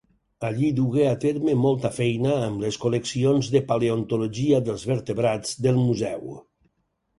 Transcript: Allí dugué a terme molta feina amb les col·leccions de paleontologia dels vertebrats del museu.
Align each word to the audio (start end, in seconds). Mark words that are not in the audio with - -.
Allí 0.47 0.69
dugué 0.77 1.03
a 1.09 1.19
terme 1.25 1.53
molta 1.65 1.91
feina 1.97 2.31
amb 2.47 2.65
les 2.65 2.79
col·leccions 2.87 3.51
de 3.57 3.63
paleontologia 3.73 4.65
dels 4.71 4.89
vertebrats 4.95 5.55
del 5.69 5.81
museu. 5.87 6.37